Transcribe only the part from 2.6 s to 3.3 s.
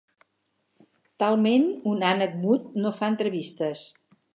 no fa